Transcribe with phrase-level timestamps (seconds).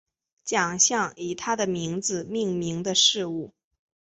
[0.43, 3.53] 奖项以他的名字命名的事物